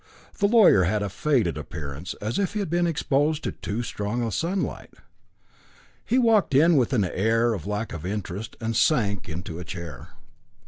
The 0.39 0.47
lawyer 0.47 0.85
had 0.85 1.03
a 1.03 1.09
faded 1.09 1.59
appearance, 1.59 2.15
as 2.15 2.39
if 2.39 2.53
he 2.53 2.59
had 2.59 2.71
been 2.71 2.87
exposed 2.87 3.43
to 3.43 3.51
too 3.51 3.83
strong 3.83 4.31
sunlight; 4.31 4.95
he 6.03 6.17
walked 6.17 6.55
in 6.55 6.75
with 6.75 6.91
an 6.93 7.03
air 7.05 7.53
of 7.53 7.67
lack 7.67 7.93
of 7.93 8.03
interest, 8.03 8.55
and 8.59 8.75
sank 8.75 9.29
into 9.29 9.59
a 9.59 9.63
chair. 9.63 10.07